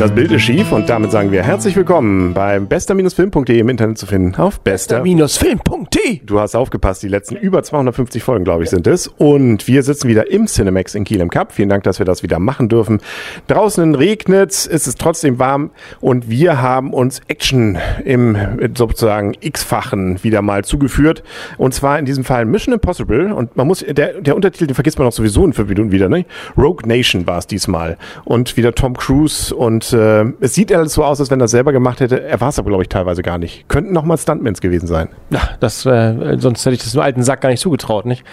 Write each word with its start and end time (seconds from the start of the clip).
Das 0.00 0.14
Bild 0.14 0.32
ist 0.32 0.40
schief 0.40 0.72
und 0.72 0.88
damit 0.88 1.10
sagen 1.10 1.30
wir 1.30 1.42
herzlich 1.42 1.76
willkommen 1.76 2.32
beim 2.32 2.68
bester-film.de 2.68 3.58
im 3.58 3.68
Internet 3.68 3.98
zu 3.98 4.06
finden 4.06 4.34
auf 4.36 4.58
bester 4.58 5.02
Bester-film.de. 5.02 6.20
Du 6.24 6.40
hast 6.40 6.56
aufgepasst, 6.56 7.02
die 7.02 7.08
letzten 7.08 7.36
über 7.36 7.62
250 7.62 8.22
Folgen, 8.22 8.44
glaube 8.44 8.64
ich, 8.64 8.70
sind 8.70 8.86
es. 8.86 9.08
Und 9.08 9.68
wir 9.68 9.82
sitzen 9.82 10.08
wieder 10.08 10.30
im 10.30 10.46
Cinemax 10.46 10.94
in 10.94 11.04
Kiel 11.04 11.20
im 11.20 11.28
Cup. 11.28 11.52
Vielen 11.52 11.68
Dank, 11.68 11.84
dass 11.84 11.98
wir 11.98 12.06
das 12.06 12.22
wieder 12.22 12.38
machen 12.38 12.70
dürfen. 12.70 13.02
Draußen 13.46 13.94
regnet 13.94 14.52
es, 14.52 14.64
ist 14.64 14.86
es 14.86 14.94
trotzdem 14.94 15.38
warm 15.38 15.70
und 16.00 16.30
wir 16.30 16.62
haben 16.62 16.94
uns 16.94 17.20
Action 17.28 17.76
im 18.02 18.38
sozusagen 18.74 19.34
x-fachen 19.38 20.24
wieder 20.24 20.40
mal 20.40 20.64
zugeführt. 20.64 21.22
Und 21.58 21.74
zwar 21.74 21.98
in 21.98 22.06
diesem 22.06 22.24
Fall 22.24 22.46
Mission 22.46 22.72
Impossible. 22.72 23.34
Und 23.34 23.54
man 23.58 23.66
muss, 23.66 23.84
der, 23.86 24.22
der 24.22 24.34
Untertitel, 24.34 24.66
den 24.66 24.74
vergisst 24.74 24.98
man 24.98 25.08
auch 25.08 25.12
sowieso 25.12 25.44
in 25.44 25.52
fünf 25.52 25.68
Minuten 25.68 25.92
wieder, 25.92 26.08
ne? 26.08 26.24
Rogue 26.56 26.88
Nation 26.88 27.26
war 27.26 27.36
es 27.36 27.46
diesmal. 27.46 27.98
Und 28.24 28.56
wieder 28.56 28.74
Tom 28.74 28.96
Cruise 28.96 29.54
und 29.54 29.89
äh, 29.92 30.24
es 30.40 30.54
sieht 30.54 30.72
alles 30.72 30.94
so 30.94 31.04
aus, 31.04 31.20
als 31.20 31.30
wenn 31.30 31.40
er 31.40 31.44
das 31.44 31.50
selber 31.50 31.72
gemacht 31.72 32.00
hätte. 32.00 32.22
Er 32.22 32.40
war 32.40 32.48
es 32.48 32.58
aber, 32.58 32.68
glaube 32.68 32.82
ich, 32.82 32.88
teilweise 32.88 33.22
gar 33.22 33.38
nicht. 33.38 33.68
Könnten 33.68 33.92
nochmal 33.92 34.18
Stuntmans 34.18 34.60
gewesen 34.60 34.86
sein. 34.86 35.08
Ja, 35.30 35.40
das, 35.60 35.84
äh, 35.86 36.36
sonst 36.38 36.64
hätte 36.64 36.74
ich 36.74 36.82
das 36.82 36.96
alten 36.96 37.22
Sack 37.22 37.40
gar 37.40 37.48
nicht 37.50 37.60
zugetraut, 37.60 38.06
nicht? 38.06 38.24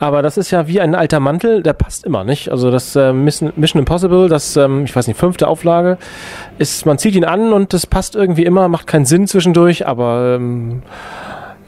Aber 0.00 0.22
das 0.22 0.36
ist 0.36 0.50
ja 0.50 0.68
wie 0.68 0.80
ein 0.80 0.94
alter 0.94 1.20
Mantel, 1.20 1.62
der 1.62 1.72
passt 1.72 2.04
immer, 2.04 2.24
nicht? 2.24 2.50
Also 2.50 2.70
das 2.70 2.96
äh, 2.96 3.12
Mission, 3.12 3.52
Mission 3.56 3.80
Impossible, 3.80 4.28
das, 4.28 4.56
ähm, 4.56 4.84
ich 4.84 4.94
weiß 4.94 5.06
nicht, 5.06 5.18
fünfte 5.18 5.48
Auflage, 5.48 5.98
ist, 6.58 6.86
man 6.86 6.98
zieht 6.98 7.14
ihn 7.14 7.24
an 7.24 7.52
und 7.52 7.72
das 7.72 7.86
passt 7.86 8.16
irgendwie 8.16 8.44
immer, 8.44 8.68
macht 8.68 8.86
keinen 8.86 9.04
Sinn 9.04 9.26
zwischendurch, 9.26 9.86
aber 9.86 10.36
ähm, 10.36 10.82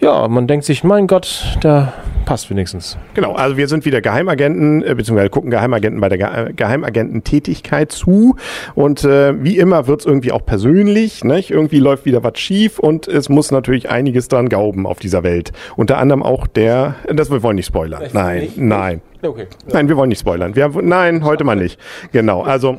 ja, 0.01 0.29
man 0.29 0.47
denkt 0.47 0.65
sich, 0.65 0.85
mein 0.85 1.07
Gott, 1.07 1.59
der 1.63 1.93
passt 2.27 2.51
wenigstens. 2.51 2.99
Genau, 3.15 3.33
also 3.33 3.57
wir 3.57 3.69
sind 3.69 3.87
wieder 3.87 4.03
Geheimagenten, 4.03 4.83
äh, 4.83 4.95
beziehungsweise 4.95 5.31
gucken 5.31 5.51
Geheimagenten 5.51 5.99
bei 6.03 6.11
der 6.11 6.19
Ge 6.19 6.27
äh, 6.27 6.53
Geheimagententätigkeit 6.53 7.91
zu. 7.91 8.37
Und 8.75 9.05
äh, 9.05 9.43
wie 9.43 9.57
immer 9.57 9.87
wird's 9.87 10.05
irgendwie 10.05 10.33
auch 10.33 10.45
persönlich, 10.45 11.25
nicht? 11.25 11.51
Irgendwie 11.51 11.79
läuft 11.79 12.05
wieder 12.05 12.23
was 12.23 12.39
schief 12.39 12.79
und 12.79 13.09
es 13.09 13.31
muss 13.31 13.51
natürlich 13.51 13.89
einiges 13.89 14.29
dran 14.29 14.51
gauben 14.51 14.87
auf 14.87 14.99
dieser 14.99 15.23
Welt. 15.23 15.53
Unter 15.77 15.97
anderem 15.97 16.23
auch 16.23 16.47
der, 16.47 16.97
das 17.11 17.31
wir 17.31 17.43
wollen 17.43 17.57
nicht 17.57 17.67
spoilern. 17.67 18.03
Echt 18.03 18.15
Nein, 18.15 18.41
nicht? 18.41 18.59
nein. 18.59 19.01
Okay. 19.23 19.47
Nein, 19.73 19.89
wir 19.89 19.97
wollen 19.97 20.11
nicht 20.11 20.21
spoilern. 20.21 20.55
Wir, 20.55 20.69
nein, 20.83 21.25
heute 21.25 21.45
mal 21.45 21.57
nicht. 21.57 21.81
Genau, 22.13 22.43
also 22.43 22.79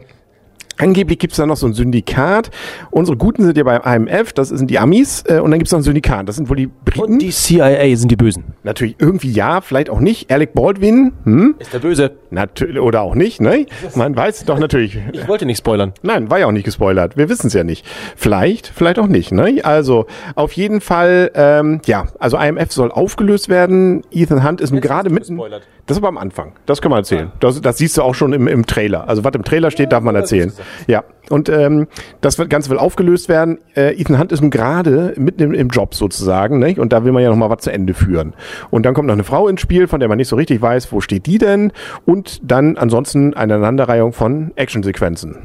Angeblich 0.79 1.19
gibt's 1.19 1.37
da 1.37 1.45
noch 1.45 1.57
so 1.57 1.67
ein 1.67 1.73
Syndikat. 1.73 2.51
Unsere 2.91 3.17
Guten 3.17 3.43
sind 3.43 3.57
ja 3.57 3.63
beim 3.63 3.81
IMF, 3.81 4.33
das 4.33 4.49
sind 4.49 4.69
die 4.69 4.79
Amis, 4.79 5.23
äh, 5.27 5.39
und 5.39 5.51
dann 5.51 5.59
gibt's 5.59 5.71
noch 5.71 5.79
ein 5.79 5.83
Syndikat, 5.83 6.27
das 6.27 6.35
sind 6.35 6.49
wohl 6.49 6.55
die 6.55 6.67
Briten. 6.67 7.13
Und 7.13 7.19
die 7.19 7.31
CIA 7.31 7.95
sind 7.95 8.11
die 8.11 8.15
Bösen. 8.15 8.53
Natürlich 8.63 8.95
irgendwie 8.99 9.31
ja, 9.31 9.61
vielleicht 9.61 9.89
auch 9.89 9.99
nicht. 9.99 10.31
Alec 10.31 10.53
Baldwin, 10.53 11.13
hm? 11.23 11.55
Ist 11.59 11.73
der 11.73 11.79
Böse. 11.79 12.11
Natürlich, 12.29 12.79
oder 12.79 13.01
auch 13.01 13.15
nicht, 13.15 13.41
ne? 13.41 13.65
Man 13.95 14.15
weiß 14.15 14.45
doch 14.45 14.59
natürlich. 14.59 14.99
Ich 15.13 15.27
wollte 15.27 15.45
nicht 15.45 15.57
spoilern. 15.57 15.93
Nein, 16.03 16.29
war 16.29 16.39
ja 16.39 16.45
auch 16.45 16.51
nicht 16.51 16.65
gespoilert. 16.65 17.17
Wir 17.17 17.29
wissen 17.29 17.47
es 17.47 17.53
ja 17.53 17.63
nicht. 17.63 17.85
Vielleicht, 18.15 18.67
vielleicht 18.67 18.99
auch 18.99 19.07
nicht, 19.07 19.31
ne? 19.31 19.61
Also, 19.63 20.05
auf 20.35 20.51
jeden 20.53 20.81
Fall, 20.81 21.31
ähm, 21.33 21.81
ja, 21.85 22.05
also 22.19 22.37
IMF 22.37 22.71
soll 22.71 22.91
aufgelöst 22.91 23.49
werden. 23.49 24.03
Ethan 24.11 24.47
Hunt 24.47 24.61
ist 24.61 24.71
gerade 24.81 25.09
mitten. 25.09 25.35
gespoilert. 25.35 25.63
Das 25.87 25.95
ist 25.95 26.03
aber 26.03 26.09
am 26.09 26.17
Anfang. 26.17 26.51
Das 26.65 26.81
können 26.81 26.93
wir 26.93 26.97
erzählen. 26.97 27.31
Das, 27.39 27.61
das 27.61 27.77
siehst 27.77 27.97
du 27.97 28.01
auch 28.01 28.13
schon 28.13 28.33
im, 28.33 28.47
im 28.47 28.65
Trailer. 28.65 29.07
Also, 29.07 29.23
was 29.23 29.33
im 29.33 29.43
Trailer 29.43 29.71
steht, 29.71 29.93
darf 29.93 30.03
man 30.03 30.15
erzählen. 30.15 30.51
Ja. 30.85 31.03
Und 31.29 31.49
ähm, 31.49 31.87
das 32.21 32.37
wird, 32.37 32.49
Ganze 32.49 32.69
will 32.69 32.77
aufgelöst 32.77 33.27
werden. 33.29 33.57
Äh, 33.75 33.99
Ethan 33.99 34.19
Hunt 34.19 34.31
ist 34.31 34.41
nun 34.41 34.49
gerade 34.49 35.13
mitten 35.17 35.41
im, 35.41 35.53
im 35.53 35.69
Job 35.69 35.93
sozusagen, 35.93 36.59
ne? 36.59 36.75
Und 36.77 36.93
da 36.93 37.03
will 37.03 37.11
man 37.11 37.23
ja 37.23 37.29
noch 37.29 37.37
mal 37.37 37.49
was 37.49 37.63
zu 37.63 37.71
Ende 37.71 37.93
führen. 37.93 38.33
Und 38.69 38.85
dann 38.85 38.93
kommt 38.93 39.07
noch 39.07 39.13
eine 39.13 39.23
Frau 39.23 39.47
ins 39.47 39.61
Spiel, 39.61 39.87
von 39.87 39.99
der 39.99 40.07
man 40.07 40.17
nicht 40.17 40.29
so 40.29 40.35
richtig 40.35 40.61
weiß, 40.61 40.91
wo 40.91 41.01
steht 41.01 41.25
die 41.25 41.37
denn? 41.37 41.71
Und 42.05 42.39
dann 42.49 42.77
ansonsten 42.77 43.33
eine 43.33 43.55
Aneinanderreihung 43.55 44.13
von 44.13 44.51
Actionsequenzen. 44.55 45.37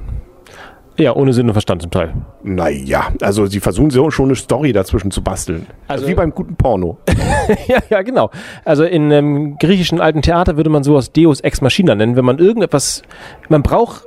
Ja, 0.99 1.15
ohne 1.17 1.33
Sinn 1.33 1.47
und 1.47 1.53
Verstand 1.55 1.83
zum 1.83 1.91
Teil. 1.91 2.13
Naja, 2.43 3.09
also 3.23 3.47
sie 3.47 3.61
versuchen 3.61 3.91
so 3.91 4.11
schon 4.11 4.27
eine 4.27 4.35
Story 4.37 4.73
dazwischen 4.73 5.11
zu 5.11 5.23
basteln. 5.23 5.67
Also 5.89 6.03
Also- 6.05 6.09
wie 6.09 6.15
beim 6.15 6.35
guten 6.35 6.57
Porno. 6.57 6.99
ja, 7.69 7.79
ja, 7.89 8.03
genau. 8.03 8.31
Also 8.65 8.85
in 8.85 9.11
ähm, 9.11 9.57
griechischen 9.59 10.01
alten 10.01 10.23
Theater 10.23 10.57
würde 10.57 10.71
man 10.71 10.83
sowas 10.83 11.13
Deus 11.13 11.41
Ex 11.41 11.61
Machina 11.61 11.95
nennen, 11.95 12.17
wenn 12.17 12.25
man 12.25 12.39
irgendetwas, 12.39 13.03
man 13.49 13.63
braucht 13.63 14.07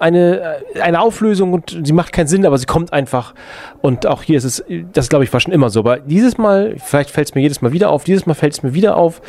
eine, 0.00 0.40
äh, 0.74 0.80
eine 0.80 1.00
Auflösung 1.00 1.52
und 1.52 1.78
sie 1.84 1.92
macht 1.92 2.12
keinen 2.12 2.26
Sinn, 2.26 2.44
aber 2.44 2.58
sie 2.58 2.66
kommt 2.66 2.92
einfach. 2.92 3.34
Und 3.80 4.06
auch 4.06 4.22
hier 4.22 4.36
ist 4.38 4.44
es, 4.44 4.64
das 4.92 5.08
glaube 5.08 5.24
ich 5.24 5.32
war 5.32 5.40
schon 5.40 5.52
immer 5.52 5.70
so. 5.70 5.80
Aber 5.80 5.98
dieses 6.00 6.38
Mal, 6.38 6.74
vielleicht 6.78 7.10
fällt 7.10 7.28
es 7.28 7.34
mir 7.34 7.40
jedes 7.40 7.62
Mal 7.62 7.72
wieder 7.72 7.90
auf, 7.90 8.02
dieses 8.04 8.26
Mal 8.26 8.34
fällt 8.34 8.52
es 8.54 8.62
mir 8.64 8.74
wieder 8.74 8.96
auf, 8.96 9.22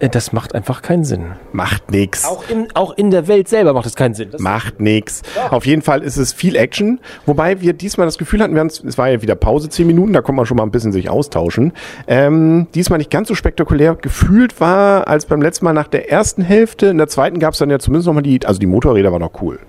das 0.00 0.32
macht 0.32 0.54
einfach 0.54 0.82
keinen 0.82 1.04
Sinn. 1.04 1.32
Macht 1.52 1.90
nix. 1.90 2.24
Auch 2.24 2.48
in, 2.48 2.68
auch 2.74 2.96
in 2.96 3.10
der 3.10 3.26
Welt 3.26 3.48
selber 3.48 3.72
macht 3.72 3.86
es 3.86 3.96
keinen 3.96 4.14
Sinn. 4.14 4.28
Das 4.30 4.40
Macht 4.40 4.80
nix. 4.80 5.22
Auf 5.50 5.66
jeden 5.66 5.82
Fall 5.82 6.02
ist 6.02 6.16
es 6.16 6.32
viel 6.32 6.56
Action, 6.56 7.00
wobei 7.26 7.60
wir 7.60 7.72
diesmal 7.72 8.06
das 8.06 8.18
Gefühl 8.18 8.42
hatten, 8.42 8.54
wir 8.54 8.64
es 8.64 8.98
war 8.98 9.08
ja 9.08 9.22
wieder 9.22 9.34
Pause, 9.34 9.68
zehn 9.68 9.86
Minuten, 9.86 10.12
da 10.12 10.20
kommt 10.20 10.36
man 10.36 10.46
schon 10.46 10.56
mal 10.56 10.62
ein 10.62 10.70
bisschen 10.70 10.92
sich 10.92 11.10
austauschen. 11.10 11.72
Ähm, 12.06 12.68
diesmal 12.74 12.98
nicht 12.98 13.10
ganz 13.10 13.28
so 13.28 13.34
spektakulär 13.34 13.96
gefühlt 13.96 14.60
war 14.60 15.08
als 15.08 15.26
beim 15.26 15.42
letzten 15.42 15.64
Mal 15.64 15.72
nach 15.72 15.88
der 15.88 16.10
ersten 16.10 16.42
Hälfte. 16.42 16.86
In 16.86 16.98
der 16.98 17.08
zweiten 17.08 17.38
gab 17.38 17.54
es 17.54 17.58
dann 17.58 17.70
ja 17.70 17.78
zumindest 17.78 18.06
noch 18.06 18.14
mal 18.14 18.22
die, 18.22 18.44
also 18.44 18.60
die 18.60 18.66
Motorräder 18.66 19.12
waren 19.12 19.22
noch 19.22 19.42
cool. 19.42 19.58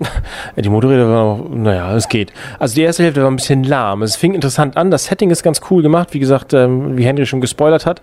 Ja, 0.56 0.62
die 0.62 0.68
Motorräder 0.68 1.08
waren 1.08 1.16
auch, 1.16 1.48
naja, 1.48 1.96
es 1.96 2.08
geht. 2.08 2.32
Also 2.58 2.74
die 2.74 2.82
erste 2.82 3.02
Hälfte 3.04 3.22
war 3.22 3.30
ein 3.30 3.36
bisschen 3.36 3.62
lahm. 3.62 4.02
Es 4.02 4.16
fing 4.16 4.34
interessant 4.34 4.76
an, 4.76 4.90
das 4.90 5.06
Setting 5.06 5.30
ist 5.30 5.42
ganz 5.42 5.60
cool 5.70 5.82
gemacht, 5.82 6.08
wie 6.12 6.18
gesagt, 6.18 6.52
ähm, 6.54 6.96
wie 6.96 7.04
Henry 7.04 7.26
schon 7.26 7.40
gespoilert 7.40 7.86
hat. 7.86 8.00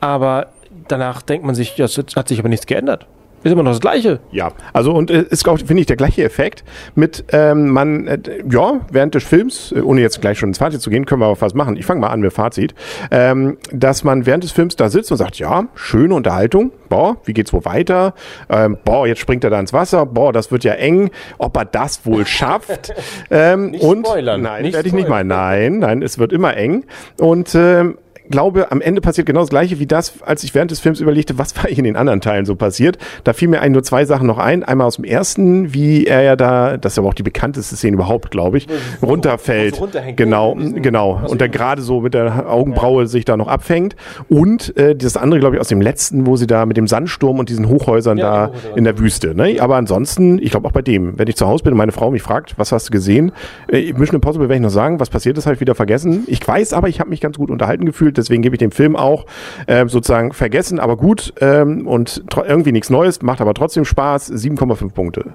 Aber 0.00 0.48
danach 0.90 1.22
denkt 1.22 1.44
man 1.44 1.54
sich, 1.54 1.76
ja, 1.76 1.86
es 1.86 1.96
hat 1.98 2.28
sich 2.28 2.38
aber 2.38 2.48
nichts 2.48 2.66
geändert. 2.66 3.06
Ist 3.42 3.52
immer 3.52 3.62
noch 3.62 3.70
das 3.70 3.80
Gleiche. 3.80 4.20
Ja, 4.32 4.52
also 4.74 4.92
und 4.92 5.10
äh, 5.10 5.22
ist, 5.22 5.46
ich, 5.46 5.64
finde 5.64 5.80
ich, 5.80 5.86
der 5.86 5.96
gleiche 5.96 6.22
Effekt 6.22 6.62
mit, 6.94 7.24
ähm, 7.32 7.70
man, 7.70 8.06
äh, 8.06 8.18
ja, 8.50 8.80
während 8.90 9.14
des 9.14 9.24
Films, 9.24 9.72
äh, 9.72 9.80
ohne 9.80 10.02
jetzt 10.02 10.20
gleich 10.20 10.38
schon 10.38 10.50
ins 10.50 10.58
Fazit 10.58 10.82
zu 10.82 10.90
gehen, 10.90 11.06
können 11.06 11.22
wir 11.22 11.26
aber 11.26 11.40
was 11.40 11.54
machen. 11.54 11.76
Ich 11.76 11.86
fange 11.86 12.00
mal 12.00 12.08
an 12.08 12.20
mit 12.20 12.34
Fazit. 12.34 12.74
Ähm, 13.10 13.56
dass 13.72 14.04
man 14.04 14.26
während 14.26 14.44
des 14.44 14.52
Films 14.52 14.76
da 14.76 14.90
sitzt 14.90 15.10
und 15.10 15.16
sagt, 15.16 15.38
ja, 15.38 15.68
schöne 15.74 16.14
Unterhaltung, 16.14 16.70
boah, 16.90 17.16
wie 17.24 17.32
geht's 17.32 17.50
wohl 17.54 17.64
weiter? 17.64 18.12
Ähm, 18.50 18.76
boah, 18.84 19.06
jetzt 19.06 19.20
springt 19.20 19.42
er 19.42 19.48
da 19.48 19.58
ins 19.58 19.72
Wasser, 19.72 20.04
boah, 20.04 20.34
das 20.34 20.52
wird 20.52 20.64
ja 20.64 20.74
eng, 20.74 21.10
ob 21.38 21.56
er 21.56 21.64
das 21.64 22.04
wohl 22.04 22.26
schafft. 22.26 22.92
ähm, 23.30 23.70
Nicht 23.70 23.82
und 23.82 24.06
spoilern, 24.06 24.42
nein, 24.42 24.70
werde 24.70 24.86
ich 24.86 24.94
nicht 24.94 25.08
meinen. 25.08 25.28
Nein, 25.28 25.78
nein, 25.78 26.02
es 26.02 26.18
wird 26.18 26.34
immer 26.34 26.58
eng. 26.58 26.84
Und 27.18 27.54
ähm, 27.54 27.96
glaube, 28.30 28.70
am 28.72 28.80
Ende 28.80 29.00
passiert 29.00 29.26
genau 29.26 29.40
das 29.40 29.50
Gleiche 29.50 29.78
wie 29.78 29.86
das, 29.86 30.14
als 30.22 30.44
ich 30.44 30.54
während 30.54 30.70
des 30.70 30.80
Films 30.80 31.00
überlegte, 31.00 31.38
was 31.38 31.56
war 31.56 31.68
in 31.68 31.84
den 31.84 31.96
anderen 31.96 32.20
Teilen 32.20 32.46
so 32.46 32.54
passiert. 32.56 32.98
Da 33.24 33.32
fiel 33.32 33.48
mir 33.48 33.60
ein, 33.60 33.72
nur 33.72 33.82
zwei 33.82 34.04
Sachen 34.04 34.26
noch 34.26 34.38
ein. 34.38 34.62
Einmal 34.62 34.86
aus 34.86 34.96
dem 34.96 35.04
ersten, 35.04 35.74
wie 35.74 36.06
er 36.06 36.22
ja 36.22 36.36
da, 36.36 36.76
das 36.76 36.92
ist 36.94 36.98
aber 36.98 37.08
auch 37.08 37.14
die 37.14 37.22
bekannteste 37.22 37.76
Szene 37.76 37.94
überhaupt, 37.94 38.30
glaube 38.30 38.58
ich, 38.58 38.66
runterfällt. 39.02 39.74
so 39.76 39.82
runterhängt. 39.82 40.16
genau, 40.16 40.54
Mit 40.54 40.64
diesem- 40.66 40.82
genau. 40.82 41.20
Und 41.28 41.40
dann 41.40 41.50
gerade 41.50 41.82
so 41.82 42.00
mit 42.00 42.14
der 42.14 42.48
Augenbraue 42.50 43.06
sich 43.06 43.24
da 43.24 43.36
noch 43.36 43.48
abfängt. 43.48 43.96
Und 44.28 44.76
äh, 44.76 44.94
das 44.94 45.16
andere, 45.16 45.40
glaube 45.40 45.56
ich, 45.56 45.60
aus 45.60 45.68
dem 45.68 45.80
letzten, 45.80 46.26
wo 46.26 46.36
sie 46.36 46.46
da 46.46 46.66
mit 46.66 46.76
dem 46.76 46.86
Sandsturm 46.86 47.38
und 47.38 47.48
diesen 47.48 47.68
Hochhäusern 47.68 48.18
Ja, 48.18 48.46
da 48.48 48.52
Hochhäuser. 48.52 48.76
in 48.76 48.84
der 48.84 48.98
Wüste. 48.98 49.34
Ne? 49.34 49.56
Aber 49.60 49.76
ansonsten, 49.76 50.38
ich 50.40 50.50
glaube 50.50 50.68
auch 50.68 50.72
bei 50.72 50.82
dem, 50.82 51.18
wenn 51.18 51.28
ich 51.28 51.36
zu 51.36 51.46
Hause 51.46 51.64
bin 51.64 51.72
und 51.72 51.78
meine 51.78 51.92
Frau 51.92 52.10
mich 52.10 52.22
fragt, 52.22 52.58
was 52.58 52.72
hast 52.72 52.88
du 52.88 52.92
gesehen? 52.92 53.32
Äh, 53.68 53.92
Mission 53.94 54.16
Impossible 54.16 54.48
werde 54.48 54.56
ich 54.56 54.60
noch 54.62 54.70
sagen, 54.70 55.00
was 55.00 55.10
passiert 55.10 55.38
ist, 55.38 55.46
habe 55.46 55.54
ich 55.54 55.60
wieder 55.60 55.74
vergessen. 55.74 56.24
Ich 56.26 56.46
weiß 56.46 56.72
aber, 56.72 56.88
ich 56.88 57.00
habe 57.00 57.10
mich 57.10 57.20
ganz 57.20 57.36
gut 57.38 57.50
unterhalten 57.50 57.84
gefühlt, 57.84 58.18
deswegen 58.20 58.42
gebe 58.42 58.54
ich 58.54 58.58
dem 58.60 58.70
Film 58.70 58.96
auch 58.96 59.26
äh, 59.66 59.86
sozusagen 59.88 60.32
vergessen, 60.32 60.78
aber 60.78 60.96
gut 60.96 61.32
ähm, 61.40 61.86
und 61.86 62.22
irgendwie 62.46 62.72
nichts 62.72 62.90
Neues, 62.90 63.22
macht 63.22 63.40
aber 63.40 63.54
trotzdem 63.54 63.84
Spaß. 63.84 64.32
7,5 64.32 64.92
Punkte. 64.92 65.34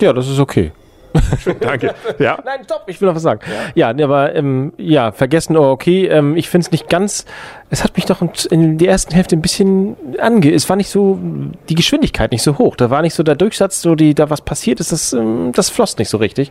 Ja, 0.00 0.12
das 0.12 0.28
ist 0.28 0.38
okay. 0.38 0.72
Danke. 1.60 1.94
Ja. 2.18 2.38
Nein, 2.44 2.60
stopp, 2.64 2.84
ich 2.86 3.00
will 3.00 3.08
noch 3.08 3.14
was 3.14 3.22
sagen. 3.22 3.40
Ja, 3.74 3.92
nee, 3.92 4.02
aber 4.02 4.34
ähm, 4.34 4.72
ja, 4.76 5.12
vergessen, 5.12 5.56
oh, 5.56 5.70
okay. 5.70 6.06
Ähm, 6.06 6.36
ich 6.36 6.48
finde 6.48 6.66
es 6.66 6.72
nicht 6.72 6.88
ganz. 6.88 7.24
Es 7.72 7.84
hat 7.84 7.96
mich 7.96 8.04
doch 8.04 8.20
in 8.50 8.78
der 8.78 8.88
ersten 8.88 9.14
Hälfte 9.14 9.36
ein 9.36 9.42
bisschen 9.42 9.96
ange. 10.18 10.52
Es 10.52 10.68
war 10.68 10.76
nicht 10.76 10.90
so 10.90 11.18
die 11.68 11.76
Geschwindigkeit 11.76 12.32
nicht 12.32 12.42
so 12.42 12.58
hoch. 12.58 12.74
Da 12.74 12.90
war 12.90 13.02
nicht 13.02 13.14
so 13.14 13.22
der 13.22 13.36
Durchsatz, 13.36 13.80
so 13.80 13.94
die 13.94 14.14
da 14.14 14.28
was 14.28 14.40
passiert 14.40 14.80
ist. 14.80 14.90
Das 14.90 15.12
ähm, 15.12 15.52
das 15.54 15.70
floss 15.70 15.96
nicht 15.98 16.08
so 16.08 16.18
richtig. 16.18 16.50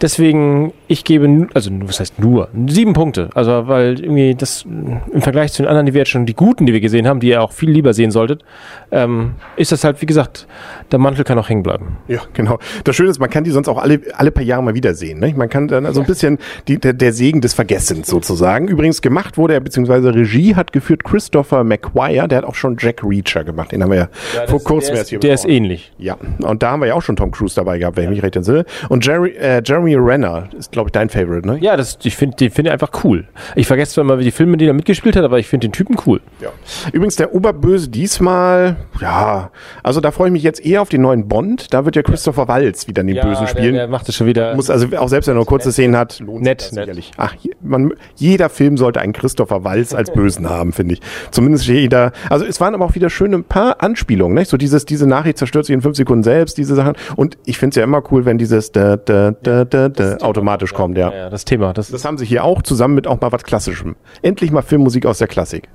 Deswegen 0.00 0.72
ich 0.86 1.04
gebe 1.04 1.48
also 1.54 1.70
was 1.82 1.98
heißt 1.98 2.20
nur 2.20 2.48
sieben 2.68 2.92
Punkte. 2.92 3.30
Also 3.34 3.66
weil 3.66 4.00
irgendwie 4.00 4.34
das 4.34 4.64
im 4.64 5.22
Vergleich 5.22 5.52
zu 5.52 5.62
den 5.62 5.68
anderen, 5.68 5.86
die 5.86 5.94
wir 5.94 6.02
jetzt 6.02 6.10
schon 6.10 6.26
die 6.26 6.34
guten, 6.34 6.66
die 6.66 6.72
wir 6.72 6.80
gesehen 6.80 7.08
haben, 7.08 7.18
die 7.18 7.28
ihr 7.28 7.42
auch 7.42 7.52
viel 7.52 7.70
lieber 7.70 7.92
sehen 7.92 8.12
solltet, 8.12 8.44
ähm, 8.92 9.34
ist 9.56 9.72
das 9.72 9.82
halt 9.82 10.00
wie 10.02 10.06
gesagt 10.06 10.46
der 10.92 10.98
Mantel 10.98 11.24
kann 11.24 11.38
auch 11.38 11.48
hängen 11.48 11.62
bleiben. 11.62 11.96
Ja, 12.06 12.20
genau. 12.32 12.58
Das 12.84 12.94
Schöne 12.94 13.10
ist, 13.10 13.18
man 13.18 13.30
kann 13.30 13.44
die 13.44 13.50
sonst 13.50 13.68
auch 13.68 13.78
alle, 13.84 14.00
alle 14.14 14.30
paar 14.30 14.42
Jahre 14.42 14.62
mal 14.62 14.74
wiedersehen. 14.74 15.20
Ne? 15.20 15.32
Man 15.36 15.48
kann 15.48 15.68
dann 15.68 15.86
also 15.86 16.00
ein 16.00 16.06
bisschen 16.06 16.38
die, 16.66 16.78
der, 16.78 16.94
der 16.94 17.12
Segen 17.12 17.40
des 17.40 17.54
Vergessens 17.54 18.08
sozusagen. 18.08 18.66
Übrigens 18.66 19.02
gemacht 19.02 19.36
wurde 19.36 19.54
er, 19.54 19.60
beziehungsweise 19.60 20.14
Regie 20.14 20.56
hat 20.56 20.72
geführt 20.72 21.04
Christopher 21.04 21.64
McQuire, 21.64 22.26
der 22.26 22.38
hat 22.38 22.44
auch 22.44 22.54
schon 22.54 22.76
Jack 22.78 23.02
Reacher 23.04 23.44
gemacht. 23.44 23.72
Den 23.72 23.82
haben 23.82 23.90
wir 23.90 24.08
ja, 24.34 24.46
vor 24.46 24.62
kurzem 24.62 24.94
der 24.94 24.98
erst 24.98 25.02
ist, 25.02 25.10
hier 25.10 25.20
der 25.20 25.34
ist 25.34 25.44
ähnlich. 25.46 25.92
Ja, 25.98 26.16
und 26.42 26.62
da 26.62 26.70
haben 26.70 26.80
wir 26.80 26.88
ja 26.88 26.94
auch 26.94 27.02
schon 27.02 27.16
Tom 27.16 27.30
Cruise 27.30 27.54
dabei 27.54 27.78
gehabt, 27.78 27.96
wenn 27.96 28.04
ich 28.04 28.10
mich 28.10 28.22
recht 28.22 28.36
entsinne. 28.36 28.64
Und 28.88 29.06
Jerry, 29.06 29.30
äh, 29.32 29.62
Jeremy 29.64 29.96
Renner 29.96 30.48
ist, 30.58 30.72
glaube 30.72 30.88
ich, 30.88 30.92
dein 30.92 31.10
Favorite, 31.10 31.46
ne? 31.46 31.58
Ja, 31.60 31.76
das, 31.76 31.98
ich 32.02 32.16
finde 32.16 32.36
den 32.36 32.50
finde 32.50 32.70
ich 32.70 32.72
einfach 32.72 33.04
cool. 33.04 33.26
Ich 33.54 33.66
vergesse 33.66 33.94
zwar 33.94 34.04
immer 34.04 34.16
die 34.16 34.30
Filme, 34.30 34.56
die 34.56 34.66
er 34.66 34.72
mitgespielt 34.72 35.16
hat, 35.16 35.24
aber 35.24 35.38
ich 35.38 35.46
finde 35.46 35.68
den 35.68 35.72
Typen 35.72 35.96
cool. 36.06 36.20
Ja. 36.40 36.48
Übrigens, 36.92 37.16
der 37.16 37.34
Oberböse 37.34 37.88
diesmal, 37.88 38.76
ja, 39.00 39.50
also 39.82 40.00
da 40.00 40.10
freue 40.10 40.28
ich 40.28 40.32
mich 40.32 40.42
jetzt 40.42 40.64
eher 40.64 40.82
auf 40.82 40.88
den 40.88 41.02
neuen 41.02 41.28
Bond. 41.28 41.72
Da 41.74 41.84
wird 41.84 41.96
ja 41.96 42.02
Christopher 42.02 42.48
Waltz 42.48 42.88
wieder 42.88 43.02
den 43.02 43.20
Bösen 43.20 43.46
spielen. 43.46 43.73
Film 43.74 43.80
er 43.80 43.88
macht 43.88 44.08
es 44.08 44.16
schon 44.16 44.26
wieder. 44.26 44.54
muss 44.54 44.70
also 44.70 44.86
auch 44.96 45.08
selbst 45.08 45.26
wenn 45.26 45.34
er 45.34 45.36
nur 45.36 45.46
kurze 45.46 45.72
Szenen 45.72 45.96
hat, 45.96 46.20
lohnt 46.20 46.42
Nett, 46.42 46.60
sich 46.60 46.70
das 46.70 46.76
nett. 46.76 46.84
sicherlich. 46.86 47.12
Ach, 47.16 47.34
man, 47.62 47.92
jeder 48.16 48.48
Film 48.48 48.76
sollte 48.76 49.00
einen 49.00 49.12
Christopher 49.12 49.64
Walz 49.64 49.94
als 49.94 50.10
Bösen 50.14 50.48
haben, 50.48 50.72
finde 50.72 50.94
ich. 50.94 51.00
Zumindest 51.30 51.66
jeder. 51.66 52.12
Also 52.30 52.44
es 52.44 52.60
waren 52.60 52.74
aber 52.74 52.84
auch 52.84 52.94
wieder 52.94 53.10
schöne 53.10 53.42
paar 53.42 53.82
Anspielungen, 53.82 54.34
nicht? 54.34 54.50
So 54.50 54.56
dieses, 54.56 54.84
diese 54.84 55.06
Nachricht 55.06 55.38
zerstört 55.38 55.66
sich 55.66 55.74
in 55.74 55.82
fünf 55.82 55.96
Sekunden 55.96 56.22
selbst, 56.22 56.58
diese 56.58 56.74
Sachen. 56.74 56.94
Und 57.16 57.38
ich 57.44 57.58
finde 57.58 57.70
es 57.70 57.76
ja 57.76 57.84
immer 57.84 58.02
cool, 58.10 58.24
wenn 58.24 58.38
dieses 58.38 58.72
da, 58.72 58.96
da, 58.96 59.32
da, 59.42 59.64
da, 59.64 59.88
da 59.88 60.16
automatisch 60.18 60.72
kommt, 60.74 60.96
ja. 60.98 61.12
ja, 61.12 61.30
das 61.30 61.44
Thema. 61.44 61.72
Das, 61.72 61.88
Das 61.88 62.04
haben 62.04 62.18
sie 62.18 62.24
hier 62.26 62.44
auch 62.44 62.62
zusammen 62.62 62.94
mit 62.94 63.06
auch 63.06 63.20
mal 63.20 63.32
was 63.32 63.42
Klassischem. 63.42 63.96
Endlich 64.22 64.50
mal 64.50 64.62
Filmmusik 64.62 65.06
aus 65.06 65.18
der 65.18 65.28
Klassik. 65.28 65.68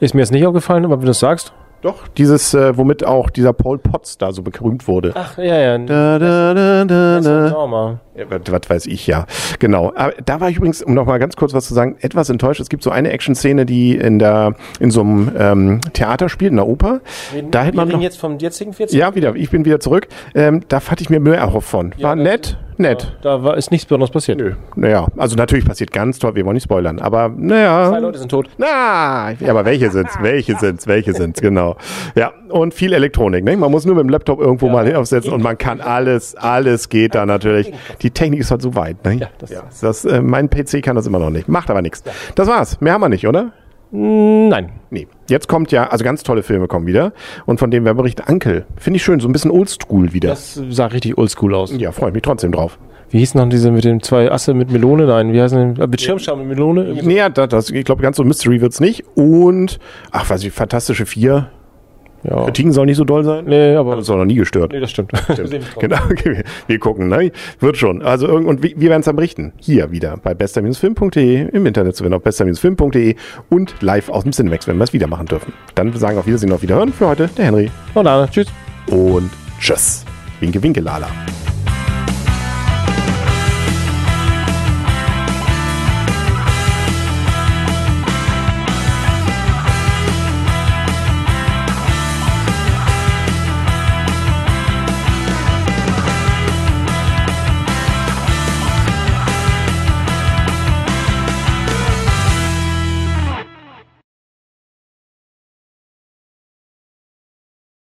ist 0.00 0.14
mir 0.14 0.20
jetzt 0.20 0.32
nicht 0.32 0.46
aufgefallen, 0.46 0.84
aber 0.84 0.98
wenn 0.98 1.04
du 1.06 1.10
es 1.10 1.20
sagst. 1.20 1.52
Doch, 1.82 2.08
dieses, 2.08 2.52
äh, 2.52 2.76
womit 2.76 3.04
auch 3.04 3.30
dieser 3.30 3.52
Paul 3.52 3.78
Potts 3.78 4.18
da 4.18 4.32
so 4.32 4.42
berühmt 4.42 4.86
wurde. 4.86 5.12
Ach, 5.14 5.38
ja, 5.38 5.58
ja. 5.58 5.78
Da, 5.78 6.18
da, 6.18 6.54
da, 6.54 6.84
da, 6.84 7.20
da. 7.20 8.00
Ja, 8.16 8.26
was, 8.28 8.68
weiß 8.68 8.86
ich, 8.86 9.06
ja. 9.06 9.24
Genau. 9.58 9.92
Aber 9.94 10.12
da 10.24 10.40
war 10.40 10.50
ich 10.50 10.56
übrigens, 10.56 10.82
um 10.82 10.92
noch 10.92 11.06
mal 11.06 11.18
ganz 11.18 11.36
kurz 11.36 11.54
was 11.54 11.66
zu 11.66 11.72
sagen, 11.74 11.96
etwas 12.00 12.28
enttäuscht. 12.28 12.60
Es 12.60 12.68
gibt 12.68 12.82
so 12.82 12.90
eine 12.90 13.10
Action-Szene, 13.10 13.64
die 13.64 13.96
in 13.96 14.18
der 14.18 14.54
in 14.78 14.90
so 14.90 15.00
einem 15.00 15.32
ähm, 15.38 15.80
Theater 15.94 16.28
spielt, 16.28 16.50
in 16.50 16.56
der 16.56 16.66
Oper. 16.66 17.00
Da 17.50 17.62
hätte 17.62 17.76
man 17.76 17.86
Wir 17.88 17.92
noch, 17.92 17.98
reden 17.98 18.02
jetzt 18.02 18.18
vom 18.20 18.38
jetzigen 18.38 18.72
14. 18.74 18.98
ja, 18.98 19.14
wieder, 19.14 19.34
ich 19.34 19.50
bin 19.50 19.64
wieder 19.64 19.80
zurück. 19.80 20.08
Ähm, 20.34 20.62
da 20.68 20.80
hatte 20.80 21.02
ich 21.02 21.08
mir 21.08 21.20
mehr 21.20 21.38
erhofft 21.38 21.68
von. 21.68 21.94
War 22.00 22.14
das- 22.14 22.22
nett, 22.22 22.58
nett. 22.80 23.16
Da 23.22 23.42
war, 23.44 23.56
ist 23.56 23.70
nichts 23.70 23.86
Besonderes 23.86 24.10
passiert. 24.10 24.38
Nö, 24.38 24.52
naja, 24.76 25.06
also 25.16 25.36
natürlich 25.36 25.64
passiert 25.64 25.92
ganz 25.92 26.18
toll, 26.18 26.34
wir 26.34 26.44
wollen 26.44 26.54
nicht 26.54 26.64
spoilern, 26.64 26.98
aber 26.98 27.30
naja. 27.36 27.90
Zwei 27.90 28.00
Leute 28.00 28.18
sind 28.18 28.30
tot. 28.30 28.48
Na, 28.58 29.30
ja, 29.38 29.50
aber 29.50 29.64
welche 29.64 29.90
sind's? 29.90 30.18
Welche 30.20 30.56
sind's? 30.56 30.86
Welche 30.86 31.12
sind's? 31.14 31.40
Genau. 31.40 31.76
Ja, 32.14 32.32
und 32.48 32.74
viel 32.74 32.92
Elektronik. 32.92 33.44
Ne? 33.44 33.56
Man 33.56 33.70
muss 33.70 33.84
nur 33.84 33.94
mit 33.94 34.02
dem 34.04 34.08
Laptop 34.08 34.40
irgendwo 34.40 34.68
mal 34.68 34.86
hin 34.86 34.96
aufsetzen 34.96 35.32
und 35.32 35.42
man 35.42 35.56
kann 35.58 35.80
alles, 35.80 36.34
alles 36.34 36.88
geht 36.88 37.14
da 37.14 37.26
natürlich. 37.26 37.72
Die 38.02 38.10
Technik 38.10 38.40
ist 38.40 38.50
halt 38.50 38.62
so 38.62 38.74
weit. 38.74 39.04
Ne? 39.04 39.14
Ja, 39.14 39.28
das- 39.38 39.80
das, 39.80 40.04
äh, 40.04 40.20
mein 40.22 40.48
PC 40.50 40.82
kann 40.82 40.96
das 40.96 41.06
immer 41.06 41.18
noch 41.18 41.30
nicht. 41.30 41.48
Macht 41.48 41.70
aber 41.70 41.82
nichts. 41.82 42.02
Das 42.34 42.48
war's. 42.48 42.80
Mehr 42.80 42.94
haben 42.94 43.02
wir 43.02 43.08
nicht, 43.08 43.26
oder? 43.26 43.52
Nein. 43.92 44.70
Nee. 44.90 45.08
Jetzt 45.28 45.48
kommt 45.48 45.72
ja, 45.72 45.88
also 45.88 46.04
ganz 46.04 46.22
tolle 46.22 46.42
Filme 46.42 46.68
kommen 46.68 46.86
wieder. 46.86 47.12
Und 47.46 47.58
von 47.58 47.70
dem 47.70 47.84
wir 47.84 47.94
berichten, 47.94 48.22
Ankel. 48.22 48.66
Finde 48.76 48.96
ich 48.98 49.02
schön, 49.04 49.20
so 49.20 49.28
ein 49.28 49.32
bisschen 49.32 49.50
oldschool 49.50 50.12
wieder. 50.12 50.28
Das 50.30 50.60
sah 50.70 50.86
richtig 50.86 51.18
oldschool 51.18 51.54
aus. 51.54 51.72
ja, 51.76 51.92
freue 51.92 52.08
ich 52.10 52.14
mich 52.14 52.22
trotzdem 52.22 52.52
drauf. 52.52 52.78
Wie 53.10 53.18
hieß 53.18 53.34
noch 53.34 53.48
diese 53.48 53.72
mit 53.72 53.82
den 53.84 54.00
zwei 54.00 54.30
Asse 54.30 54.54
mit 54.54 54.70
Melone? 54.70 55.06
Nein, 55.06 55.32
wie 55.32 55.40
heißen 55.42 55.74
die? 55.74 55.80
Äh, 55.80 55.86
Mit 55.88 56.00
Schirmscham 56.00 56.38
mit 56.38 56.46
Melone? 56.46 56.96
Nee, 57.02 57.16
ja, 57.16 57.28
das, 57.28 57.48
das, 57.48 57.70
ich 57.70 57.84
glaube, 57.84 58.02
ganz 58.02 58.16
so 58.16 58.22
Mystery 58.22 58.60
wird's 58.60 58.78
nicht. 58.78 59.04
Und, 59.16 59.80
ach, 60.12 60.30
weiß 60.30 60.44
ich, 60.44 60.52
Fantastische 60.52 61.06
Vier. 61.06 61.50
Ja. 62.22 62.44
Kritiken 62.44 62.72
soll 62.72 62.86
nicht 62.86 62.96
so 62.96 63.04
doll 63.04 63.24
sein. 63.24 63.44
Nee, 63.46 63.74
aber. 63.74 63.96
Das 63.96 64.04
ist 64.04 64.10
auch 64.10 64.16
noch 64.16 64.24
nie 64.24 64.34
gestört. 64.34 64.72
Nee, 64.72 64.80
das 64.80 64.90
stimmt. 64.90 65.12
Genau, 65.78 65.96
okay. 66.10 66.42
wir 66.66 66.78
gucken, 66.78 67.08
ne? 67.08 67.32
Wird 67.60 67.76
schon. 67.76 68.02
Also 68.02 68.26
irgend 68.26 68.46
und 68.46 68.62
wir 68.62 68.78
werden 68.80 69.00
es 69.00 69.06
dann 69.06 69.16
berichten. 69.16 69.52
Hier 69.58 69.90
wieder 69.90 70.16
bei 70.22 70.34
bester-film.de, 70.34 71.48
im 71.48 71.66
Internet 71.66 71.96
zu 71.96 72.04
finden 72.04 72.16
auf 72.16 72.22
bester-film.de 72.22 73.14
und 73.48 73.74
live 73.80 74.08
aus 74.10 74.24
dem 74.24 74.32
Cinemax, 74.32 74.66
wenn 74.68 74.76
wir 74.76 74.84
es 74.84 74.92
wieder 74.92 75.06
machen 75.06 75.26
dürfen. 75.26 75.52
Dann 75.74 75.92
sagen 75.94 76.16
wir 76.16 76.20
auf 76.20 76.26
Wiedersehen, 76.26 76.52
auf 76.52 76.62
Wiederhören 76.62 76.92
für 76.92 77.08
heute 77.08 77.28
der 77.36 77.46
Henry 77.46 77.70
Und 77.94 78.04
dann, 78.04 78.30
tschüss. 78.30 78.48
und 78.88 79.30
tschüss. 79.58 80.04
Winke, 80.40 80.62
winke, 80.62 80.80
Lala. 80.80 81.08